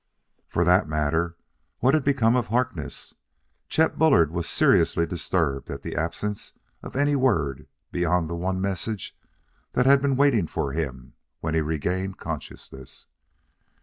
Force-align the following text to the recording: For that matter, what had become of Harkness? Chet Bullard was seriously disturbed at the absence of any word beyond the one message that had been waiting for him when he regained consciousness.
For 0.47 0.63
that 0.63 0.89
matter, 0.89 1.37
what 1.77 1.93
had 1.93 2.03
become 2.03 2.35
of 2.35 2.47
Harkness? 2.47 3.13
Chet 3.69 3.99
Bullard 3.99 4.31
was 4.31 4.49
seriously 4.49 5.05
disturbed 5.05 5.69
at 5.69 5.83
the 5.83 5.95
absence 5.95 6.53
of 6.81 6.95
any 6.95 7.15
word 7.15 7.67
beyond 7.91 8.27
the 8.27 8.33
one 8.35 8.59
message 8.59 9.15
that 9.73 9.85
had 9.85 10.01
been 10.01 10.15
waiting 10.15 10.47
for 10.47 10.73
him 10.73 11.13
when 11.41 11.53
he 11.53 11.61
regained 11.61 12.17
consciousness. 12.17 13.05